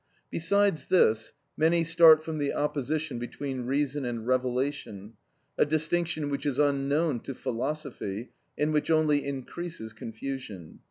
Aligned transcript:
Besides 0.31 0.87
this, 0.87 1.31
many 1.55 1.83
start 1.83 2.23
from 2.23 2.39
the 2.39 2.55
opposition 2.55 3.19
between 3.19 3.67
reason 3.67 4.03
and 4.03 4.25
revelation, 4.25 5.13
a 5.59 5.63
distinction 5.63 6.31
which 6.31 6.43
is 6.47 6.57
unknown 6.57 7.19
to 7.19 7.35
philosophy, 7.35 8.31
and 8.57 8.73
which 8.73 8.89
only 8.89 9.23
increases 9.23 9.93
confusion. 9.93 10.79